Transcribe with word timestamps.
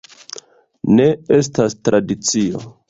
Ne, 0.99 1.07
estas 1.39 1.81
tradicio... 1.91 2.69